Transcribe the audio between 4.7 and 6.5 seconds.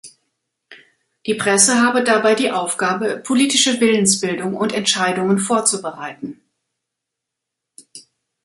Entscheidungen vorzubereiten.